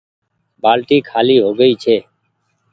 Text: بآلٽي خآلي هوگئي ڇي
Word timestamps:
بآلٽي 0.63 0.97
خآلي 1.09 1.37
هوگئي 1.45 1.73
ڇي 1.83 1.97